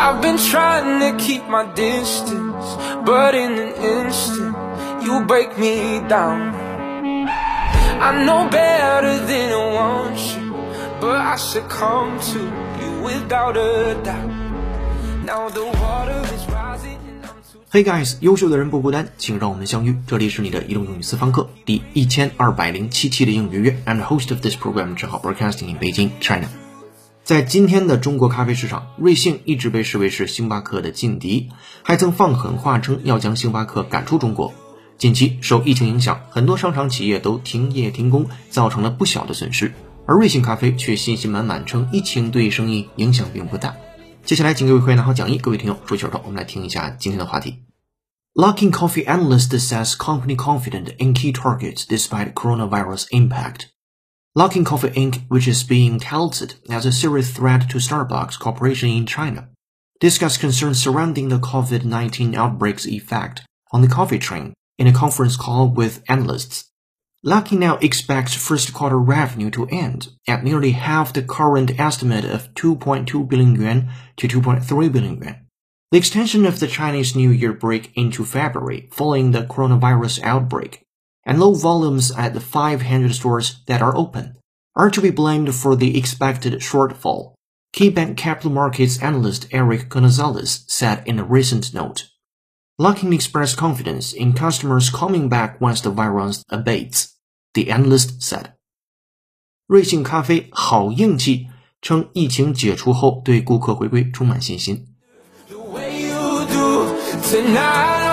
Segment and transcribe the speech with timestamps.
[0.00, 4.54] I've been trying to keep my distance, but in an instant,
[5.02, 6.54] you break me down.
[7.98, 10.52] I know better than I want you,
[11.00, 14.30] but I succumb to you without a doubt.
[15.24, 16.98] Now the water is rising.
[17.08, 19.96] and I'm too Hey guys，优秀的人不孤单，请让我们相遇。
[20.06, 23.82] 这里是你的移动英语私房课第一千二百零七期的英语约约。
[23.86, 26.48] I'm the host of this program，正好 broadcasting in Beijing, China。
[27.23, 31.49] 在今天的中国咖啡市场，瑞幸一直被视为是星巴克的劲敌，
[31.83, 34.53] 还曾放狠话称要将星巴克赶出中国。
[34.97, 39.71] 近期受疫情影响，很多商场企业都停业停工，造成了不小的损失。
[40.07, 43.75] 而瑞幸咖啡却信心满满称疫情对生意影响并不大。
[44.25, 47.59] 接下来，请各位会员拿好讲义，各位听友竖起耳朵，我们来听一下今天的话题。
[48.33, 53.67] Luckin Coffee analyst says company confident in key targets despite coronavirus impact.
[54.37, 59.05] Luckin Coffee Inc., which is being touted as a serious threat to Starbucks Corporation in
[59.05, 59.49] China,
[59.99, 63.41] discussed concerns surrounding the COVID-19 outbreak's effect
[63.73, 66.71] on the coffee chain in a conference call with analysts.
[67.25, 72.53] Luckin now expects first quarter revenue to end at nearly half the current estimate of
[72.53, 75.45] 2.2 billion yuan to 2.3 billion yuan.
[75.91, 80.85] The extension of the Chinese New Year break into February following the coronavirus outbreak
[81.24, 84.36] and low volumes at the 500 stores that are open
[84.74, 87.34] are to be blamed for the expected shortfall,
[87.74, 92.08] KeyBank Capital Markets analyst Eric Gonzalez said in a recent note.
[92.78, 97.14] Luckin expressed confidence in customers coming back once the virus abates,
[97.54, 98.52] the analyst said.
[99.66, 101.48] 瑞幸咖啡好硬气，
[101.82, 104.86] 称疫情解除后对顾客回归充满信心。
[105.48, 106.86] The way you do
[107.22, 108.09] tonight,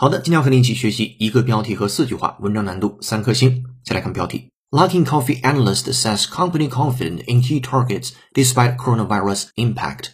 [0.00, 3.64] 好的，今天要和你一起学习一个标题和四句话，文章难度三颗星。
[3.84, 10.10] 再来看标题 lucking Coffee analyst says company confident in key targets despite coronavirus impact。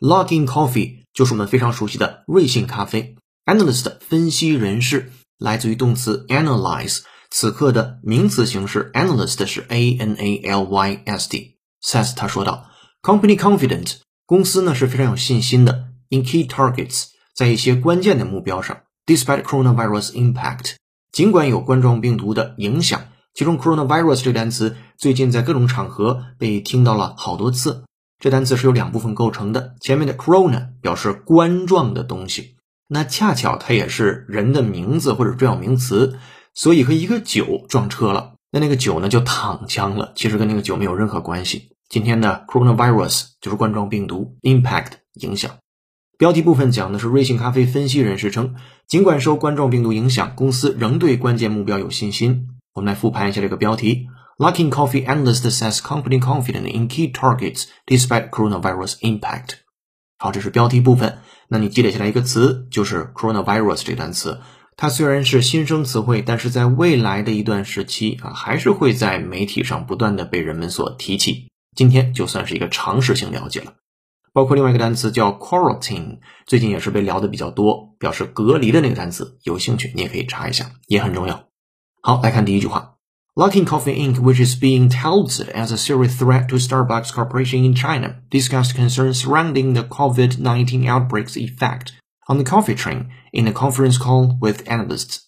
[0.00, 3.16] lucking Coffee 就是我们非常熟悉的瑞幸咖啡。
[3.46, 7.00] Analyst 分析人士来自于动词 analyze，
[7.30, 11.56] 此刻的名词形式 analyst 是 a n a l y s t。
[11.82, 12.66] says 他说道
[13.00, 18.82] ，company confident 公司呢是非常有信心的 in key targets 在一些关键的目标上。
[19.06, 20.76] Despite coronavirus impact，
[21.10, 23.00] 尽管有冠状病毒的影响，
[23.34, 27.84] 其中 coronavirus 这个单词最近在各种场合被听到了好多次。
[28.20, 32.54] 这单词是由两部分构成的，前面的 corona 表示冠状的东西，
[32.86, 36.16] 那恰巧它也是人的名字或者重要名词，
[36.54, 41.70] 所以和一个酒撞车了，那那个酒呢就躺枪了，其实跟那个酒没有任何关系。
[41.88, 45.50] 今天的 coronavirus 就是冠状病毒 impact 影响。
[46.18, 48.54] 标题部分讲的是瑞幸咖啡分析人士称，
[48.86, 52.48] 尽管受冠状病毒影响，公司仍对关键目标有信心。
[52.74, 54.06] 我们来复盘一下这个标题
[54.38, 59.54] ：Luckin Coffee analyst says company confident in key targets despite coronavirus impact。
[60.18, 61.18] 好，这是标题部分。
[61.48, 64.40] 那你积累下来一个词，就是 coronavirus 这个单词。
[64.76, 71.48] 它虽然是新生词汇，但是在未来的一段时期啊，还是会在媒体上不断的被人们所提起。
[71.76, 73.74] 今天就算是一个常识性了解了。
[74.33, 79.39] 包括另外一个单词叫 quarantine，最近也是被聊的比较多，表示隔离的那个单词。
[79.41, 81.45] 有兴趣你也可以查一下，也很重要。
[82.03, 82.97] 好，来看第一句话：
[83.33, 88.17] Luckin Coffee Inc., which is being touted as a serious threat to Starbucks Corporation in China,
[88.29, 91.93] discussed concerns surrounding the COVID-19 outbreak's effect
[92.27, 95.21] on the coffee chain in a conference call with analysts.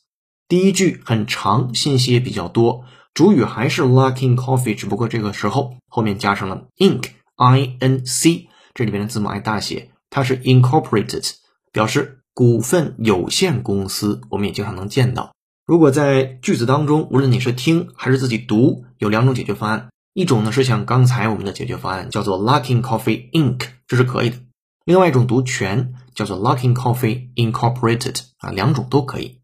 [0.47, 2.85] 第一句很长，信息也比较多，
[3.15, 8.49] 主语还是 Luckin Coffee，只不过这个时候后面加上了 Inc，I N C。
[8.74, 11.32] 这里边的字母 i 大写，它是 incorporated，
[11.72, 14.20] 表示股份有限公司。
[14.30, 15.32] 我们也经常能见到。
[15.64, 19.88] 如果在句子当中，无论你是听还是自己读，有两种解决方案。
[20.12, 24.36] 一种呢是像刚才我们的解决方案，叫做 Luckin Coffee Inc，这是可以的。
[24.84, 29.40] 另外一种读全，叫做 Luckin Coffee Incorporated，啊，两种都可以。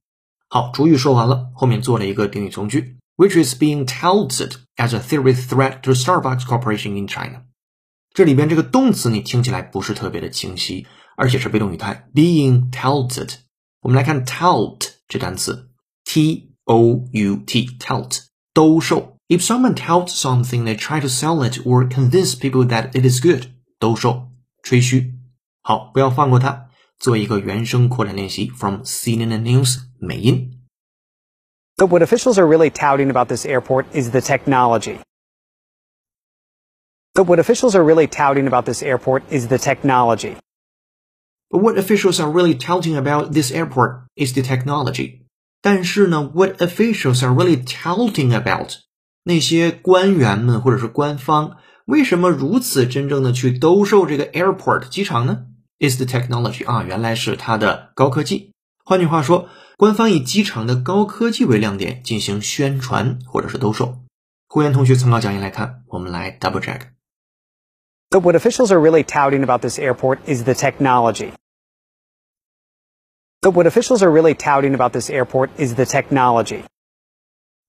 [0.49, 7.45] 好，主语说完了，后面做了一个定语从句，which is being touted as a serious threat to Starbucks Corporation in China。
[8.14, 10.88] 这里边这个动词你听起来不是特别的清晰，
[11.18, 13.36] 而且是被动语态，being touted。
[13.82, 15.70] 我们来看 tout 这单词，
[16.06, 18.24] t o u t tout
[18.54, 19.18] 兜售。
[19.28, 23.48] If someone touts something, they try to sell it or convince people that it is good。
[23.80, 24.30] 兜售，
[24.62, 25.16] 吹嘘。
[25.62, 26.70] 好，不要放过它。
[26.98, 30.62] 做一个原声扩展练习，from CNN News 美音。
[31.76, 34.98] But what officials are really touting about this airport is the technology.
[37.21, 40.37] But what officials are really touting about this airport is the technology.
[41.51, 45.27] But what officials are really touting about this airport is the technology.
[45.61, 48.71] 但是呢，what officials are really touting about
[49.23, 55.43] 那些官员们或者是官方为什么如此真正的去兜售这个 airport 机场呢
[55.79, 58.53] ？Is the technology 啊，原来是它的高科技。
[58.83, 63.99] 换句话说，官方以机场的高科技为亮点进行宣传或者是兜售。
[64.49, 66.81] 胡言同学参考讲义来看，我们来 double check。
[68.10, 71.34] But what officials are really touting about this airport is the technology.
[73.42, 76.64] But what officials are really touting about this airport is the technology.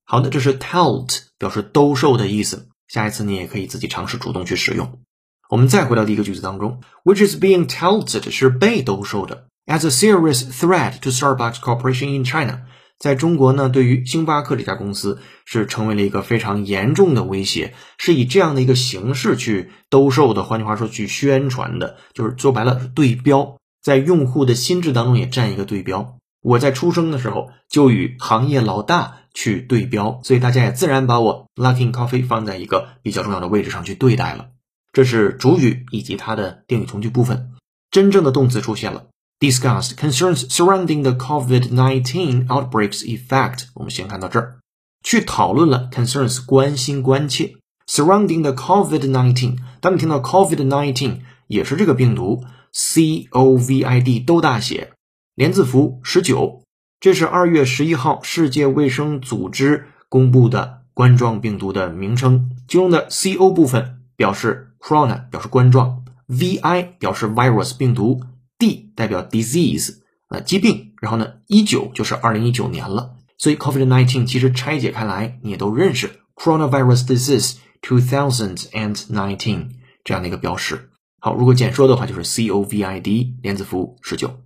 [0.05, 2.69] 好的，这是 tout 表示兜售的意思。
[2.87, 5.01] 下一次你也可以自己尝试主动去使用。
[5.49, 12.67] 我们再回到第一个句子当中，which is being touted 是被兜售的，as a serious threat to Starbucks Corporation in China。
[13.02, 20.44] 在中国呢，对于星巴克这家公司是成为了一个非常严重的威胁，是以这样的一个形式去兜售的。
[20.44, 26.20] 换句话说，去宣传的，就是说白了对标，在用户的心智当中也占一个对标。
[26.44, 34.50] 我在出生的时候就与行业老大去对标，所以大家也自然把我 Luckin Coffee 放在一个比较重要的位置上去对待了。
[34.94, 37.54] 这是主语以及它的定语从句部分，
[37.90, 39.08] 真正的动词出现了。
[39.42, 43.66] Discussed concerns surrounding the COVID-19 outbreaks effect。
[43.74, 44.60] 我们先看到这儿，
[45.04, 47.56] 去讨论了 concerns 关心关切
[47.88, 49.58] surrounding the COVID-19。
[49.82, 51.18] 当你听到 COVID-19
[51.48, 54.92] 也是这个病毒，C O V I D 都大写，
[55.36, 56.62] 连字符十九。
[57.00, 68.22] 这是二月十一号世界卫生组织公布的冠状病毒的名称，其中的 C O 部分表示 corona，表示冠状；V I 表示 virus 病毒。
[68.62, 69.96] D 代表 disease，
[70.30, 79.72] 呃，疾病，然后呢，一九就是二零一九年了，所以 COVID-19 其实拆解开来你也都认识 coronavirus disease two thousand and nineteen
[80.04, 80.92] 这样的一个标识。
[81.20, 84.42] 好，如果简说的话就是 COVID 连字符十九，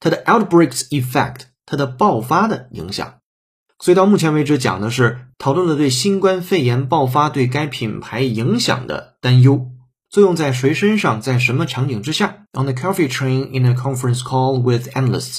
[0.00, 3.14] 它的 outbreaks effect 它的爆发的影响。
[3.78, 9.70] 所以到目前为止讲的是讨论了对新冠肺炎爆发对该品牌影响的担忧。
[10.12, 15.38] 作用在谁身上，在什么场景之下？On the coffee train in a conference call with analysts，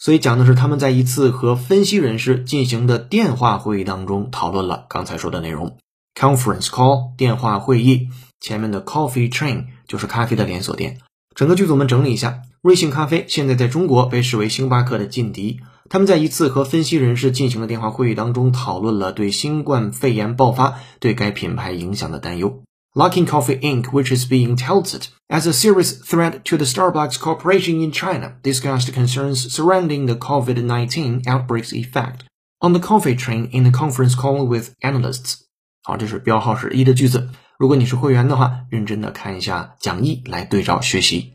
[0.00, 5.76] 所以讲的是他们在一次和分析人士进行的电话会议当中讨论了刚才说的内容。
[6.16, 8.08] Conference call 电话会议，
[8.40, 10.98] 前面的 coffee train 就是咖啡的连锁店。
[11.36, 15.60] 整个句子我们整理一下：瑞幸咖啡现在在中国被视为星巴克的劲敌。
[15.88, 22.64] 他们在一次和分析人士进行的电话会议当中讨论了对新冠肺炎爆发对该品牌影响的担忧。
[22.95, 27.91] Luckin Coffee Inc., which is being touted as a serious threat to the Starbucks Corporation in
[27.91, 32.23] China, discussed concerns surrounding the COVID-19 outbreak's effect
[32.61, 35.41] on the coffee train in a conference call with analysts.
[35.83, 37.29] 好，这是标号是一的句子。
[37.59, 41.33] 如果你是会员的话，认真的看一下讲义来对照学习。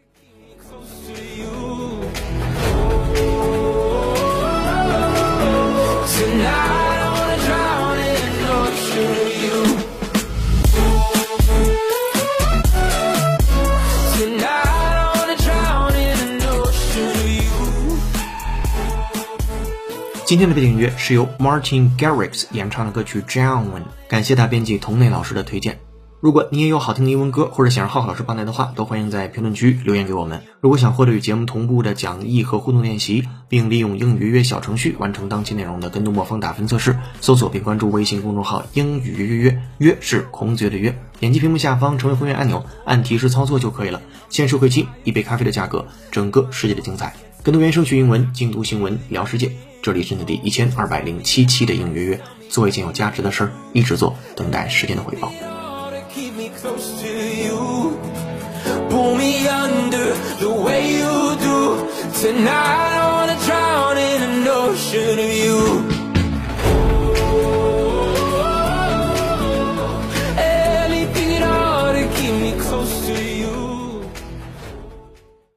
[20.25, 23.66] 今天的背景音乐是由 Martin Garrix 演唱的歌曲《Drown》，
[24.07, 25.77] 感谢大编辑童内老师的推荐。
[26.19, 30.42] 如果你也有好听的英文歌，或者想让浩浩老师帮来的话，都欢迎在评论区留言给我们。
[30.62, 41.00] 如果想获得与节目同步的讲义和互动练习，并利用英语约约小程序完成当期内容的跟读模仿打分测试，搜索并关注微信公众号“英语约约约”，是孔子约的约。
[41.19, 44.02] 点击屏幕下方成为会员按钮，按提示操作就可以了。
[44.30, 47.14] 限时会期，一杯咖啡的价格，整个世界的精彩。
[47.45, 49.52] 跟读原声学英文，精读新闻聊世界。
[49.80, 55.31] 这里是你的第一千二百零七期的应约约，做一件有价值的事儿，一直做，等待时间的回报。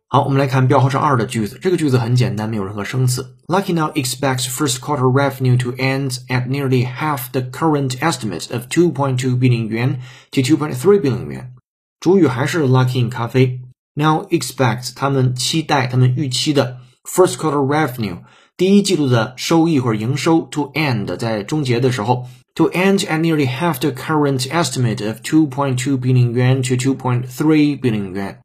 [0.08, 1.58] 好，我们来看标号是二的句子。
[1.60, 3.36] 这个句子很简单，没有任何生词。
[3.48, 9.40] Lucky now expects first quarter revenue to end at nearly half the current estimate of 2.2
[9.40, 9.96] billion yuan
[10.32, 11.46] to 2.3 billion yuan。
[12.00, 13.62] 主语还是 Luckin 咖啡。
[13.96, 18.20] Now expects 他们期待，他们预期的 first quarter revenue
[18.56, 26.34] 第一季度的收益或者营收 to end 在终结的时候 to end at nearly half the current estimate of 2.2 billion
[26.34, 28.36] yuan to 2.3 billion yuan。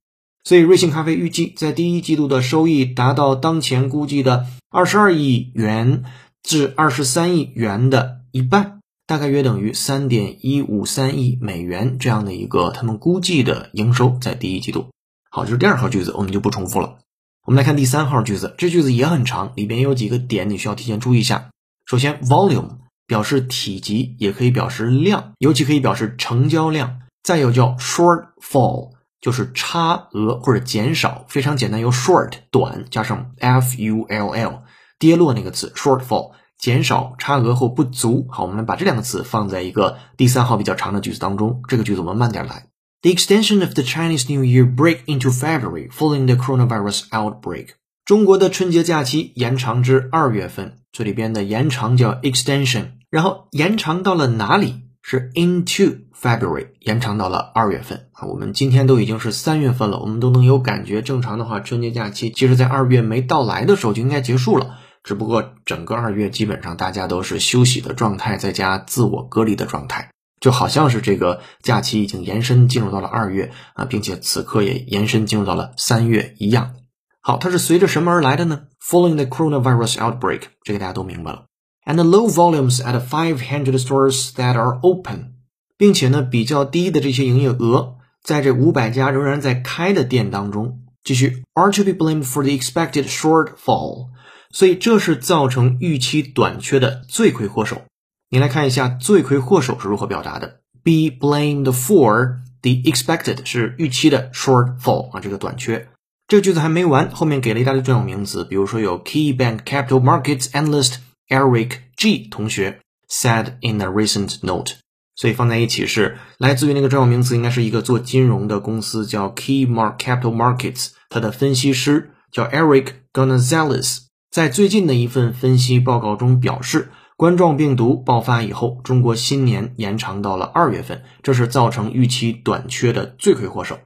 [0.43, 6.03] 所以，瑞幸咖啡预计在第一季度的收益达到当前估计的二十二亿元
[6.41, 14.87] 至二十三亿元的一半，大概约等于三点一五三亿美元这样的一个他们估计的营收在第一季度。
[15.29, 16.97] 好，这是第二号句子，我们就不重复了。
[17.45, 21.49] 我们来看第三号句子，这句子也很长，里边有几个点你需要提前注意一下。
[21.85, 26.99] 首先，volume 表示体积，也可以表示量，尤其可以表示成交量。
[27.21, 28.92] 再有叫 shortfall，
[29.23, 34.63] 就是差额或者减少，非常简单，由 short 短加上 f u l l，
[34.99, 38.27] 跌落那个词 shortfall，减少差额或不足。
[38.29, 41.61] 好，我们把这两个词放在一个第三号比较长的句子当中。
[41.69, 42.65] 这个句子我们慢点来。
[43.01, 47.69] The extension of the Chinese New Year break into February following the coronavirus outbreak。
[48.03, 54.81] 中国的春节假期延长至二月份，这里边的延长叫 extension，然后延长到了哪里？
[55.03, 58.25] 是 into February，延长到了二月份啊。
[58.25, 61.01] 我们今天都已经是三月份了，我们都能有感觉。
[61.01, 64.79] 正常的话，春节假期其实在二月没到来的时候就应该结束了。
[65.03, 76.75] 只不过整个二月基本上大家都是休息的状态，在家自我隔离的状态，就好像是这个假期已经延伸进入到了二月啊，并且此刻也延伸进入到了三月一样。
[77.19, 81.43] 好，它是随着什么而来的呢？Following the coronavirus outbreak，这个大家都明白了。
[81.85, 85.33] And low volumes at 500 stores that are open，
[85.77, 94.07] 并且呢比较低的这些营业额，在这五百家仍然在开的店当中，继续 are to be blamed for the expected shortfall，
[94.51, 97.81] 所以这是造成预期短缺的罪魁祸首。
[98.29, 105.89] 你来看一下罪魁祸首是如何表达的：be blamed for the expected 是预期的 shortfall 啊，这个短缺。
[106.27, 110.95] 这个句子还没完，后面给了一大堆专有名词，比如说有 key bank capital markets analyst。
[111.29, 114.73] Eric G 同学 said in a recent note，
[115.15, 123.99] 所以放在一起是来自于那个专有名词，应该是一个做金融的公司叫 Keymark Capital Markets，它的分析师叫 Eric Gonzalez，
[124.31, 133.79] 在最近的一份分析报告中表示，冠状病毒爆发以后，中国新年延长到了二月份，这是造成预期短缺的罪魁祸首。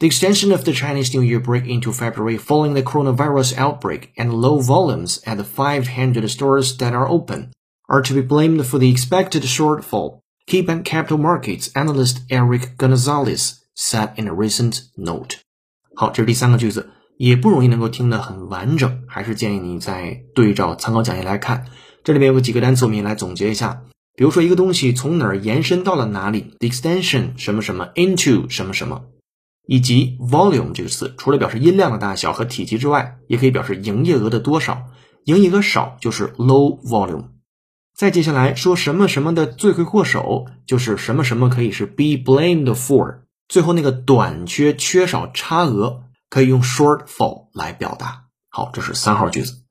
[0.00, 4.34] The extension of the Chinese New Year break into February following the coronavirus outbreak and
[4.34, 7.52] low volumes at the 500 stores that are open
[7.88, 10.18] are to be blamed for the expected shortfall,
[10.48, 15.36] KeyBank Capital Markets analyst Eric Gonzalez said in a recent note.
[15.94, 21.66] 好，这是第三个句子，也不容易能够听得很完整，还是建议你再对照参考讲义来看。
[22.02, 23.84] 这里面有几个单词，我们也来总结一下。
[24.16, 29.04] 比如说，一个东西从哪儿延伸到了哪里，the extension 什么什么 into 什么什么。
[29.67, 34.87] 以及 volume 这个词，除了表示音量的大小和体积之外，也可以表示营业额的多少。
[35.25, 37.25] 营业额少就是 low volume。
[37.93, 43.19] 再接下来说什么什么的罪魁祸首，就是什么什么可以是 be blamed for。
[43.49, 48.23] 最后那个短缺、缺少、差额可以用 shortfall 来表达。
[48.49, 49.63] 好，这是三号句子。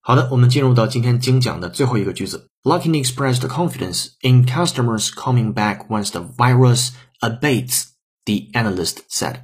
[0.00, 2.48] 好的，我们进入到今天精讲的最后一个句子。
[2.62, 6.90] Luckin expressed confidence in customers coming back once the virus
[7.20, 7.86] abates.
[8.24, 9.42] The analyst said.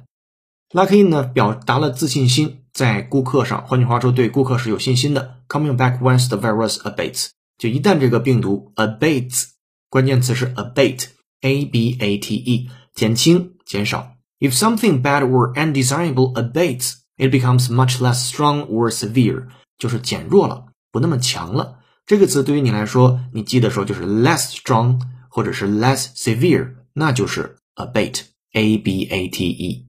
[0.71, 5.37] Luckin 呢表达了自信心，在顾客上，换句话说，对顾客是有信心的。
[5.47, 9.45] Coming back once the virus abates，就一旦这个病毒 abates，
[9.89, 14.15] 关键词是 abate，a b a t e，减轻、减少。
[14.39, 19.47] If something bad or undesirable abates, it becomes much less strong or severe.
[19.77, 21.79] 就是减弱了，不那么强了。
[22.05, 29.87] 这个词对于你来说，你记的时候就是 less strong 或者是 less severe，那就是 abate，a b a t e。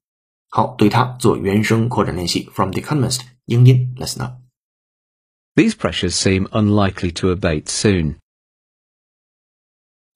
[0.49, 2.49] 好，对它做原声扩展练习。
[2.53, 8.17] From The Economist，英音，listen up。These pressures seem unlikely to abate soon.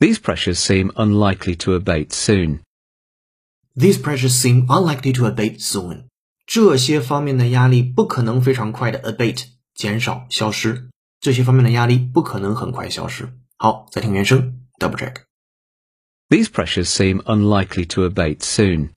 [0.00, 2.60] These pressures seem unlikely to abate soon.
[3.74, 6.04] These pressures seem unlikely to abate soon.
[6.46, 10.88] 这些方面的压力不可能非常快的 abate 减少、消失，
[11.20, 13.32] 这些方面的压力不可能很快消失。
[13.56, 18.90] 好，再听原声，double check。These pressures seem unlikely to abate soon.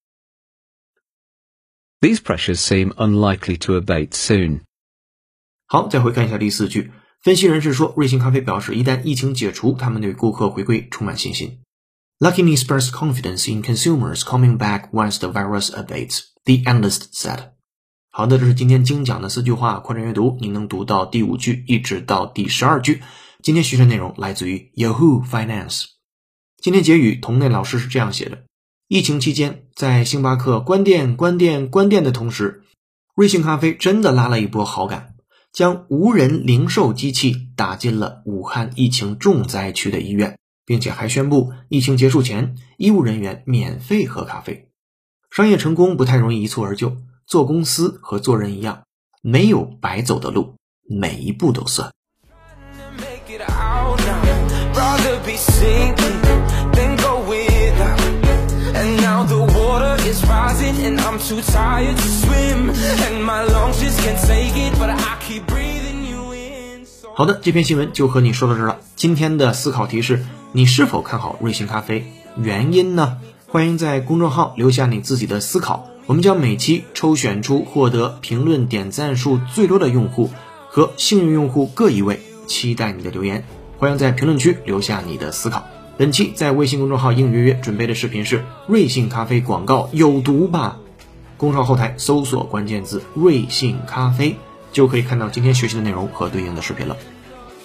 [2.02, 4.62] These pressures seem unlikely to abate soon.
[5.68, 6.92] 好，再回看一下第四句。
[7.22, 11.62] 分析人士说，瑞幸咖啡表示，一旦疫情解除，他们对顾客回归充满信心。
[12.20, 17.52] Luckin expressed confidence in consumers coming back once the virus abates, the analyst said.
[18.19, 23.03] 好的，这是今天精讲的四句话，扩展阅读，您能读到第五句一直到第十二句。
[23.43, 25.85] 今天学习内容来自于 Yahoo Finance。
[26.57, 28.45] 今天结语，同内老师是这样写的：
[28.89, 32.63] 疫情期间，在星巴克关店、关店、关店的同时，
[33.15, 35.17] 瑞幸咖啡真的拉了一波好感，
[35.53, 44.71] 将无人零售机器打进了武汉疫情重灾区的医院，并且还宣布疫情结束前，医务人员免费喝咖啡。
[45.31, 46.97] 商业成功不太容易一蹴而就。
[47.27, 48.83] 做公司和做人一样，
[49.21, 50.55] 没有白走的路，
[50.89, 51.91] 每一步都算。
[67.13, 68.79] 好的，这篇新闻就和你说到这儿了。
[68.95, 72.07] 今天的思考题是：你是否看好瑞幸咖啡？
[72.37, 73.19] 原因呢？
[73.49, 75.89] 欢迎在公众号留下你自己的思考。
[76.07, 80.31] 我们将每期抽选出获得评论点赞数最多的用户
[80.69, 83.43] 和幸运用户各一位，期待你的留言。
[83.77, 85.67] 欢迎在评论区留下你的思考。
[85.99, 90.79] 本期在微信公众号“应约约”准备的视频是瑞幸咖啡广告有毒吧？
[91.37, 94.37] 公众号后台搜索关键字“瑞幸咖啡”，
[94.71, 96.97] 就可以看到今天学习的内容和对应的视频了。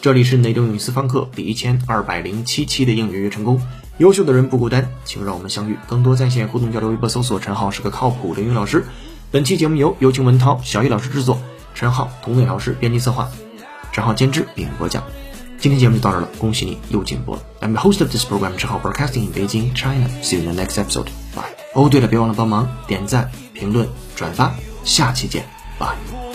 [0.01, 3.61] 这里是内东英语私方课第一千二百零七期的应约约成功。
[4.01, 5.77] 优秀的人不孤单，请让我们相遇。
[5.87, 8.83] 更多在线互动交流，微博搜索“陈浩是个靠谱的英语老师”。
[9.29, 11.39] 本期节目由有请文涛、小易老师制作，
[11.75, 13.29] 陈浩、童磊老师编辑策划，
[13.91, 15.03] 陈浩监制并播讲。
[15.59, 17.43] 今天节目就到这了，恭喜你又进步了。
[17.61, 20.09] I'm the host of this program，陈浩 broadcasting in Beijing, China.
[20.23, 21.05] See you in the next episode.
[21.35, 21.53] Bye.
[21.75, 25.45] 哦，对了，别忘了帮忙点赞、评论、转发，下期见
[25.77, 26.30] ，Bye.